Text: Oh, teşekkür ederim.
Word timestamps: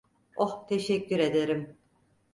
Oh, 0.35 0.65
teşekkür 0.69 1.19
ederim. 1.19 1.77